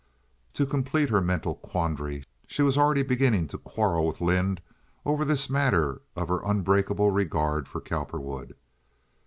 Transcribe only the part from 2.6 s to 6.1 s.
was already beginning to quarrel with Lynde over this matter